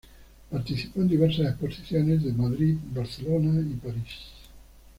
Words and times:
Participó 0.49 1.01
en 1.01 1.09
diversas 1.09 1.49
exposiciones 1.49 2.23
de 2.23 2.33
Madrid, 2.33 2.75
Barcelona 2.91 3.61
y 3.61 3.75
París. 3.75 4.17